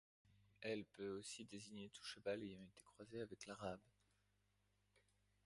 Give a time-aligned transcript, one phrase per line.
[0.61, 3.79] Elle peut aussi désigner tout cheval ayant été croisé avec l'Arabe.